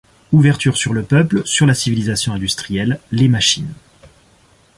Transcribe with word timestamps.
Ouverture 0.31 0.77
sur 0.77 0.93
le 0.95 1.03
peuple, 1.03 1.45
sur 1.45 1.67
la 1.67 1.75
civilisation 1.75 2.33
industrielle, 2.33 2.99
les 3.11 3.27
machines. 3.27 3.71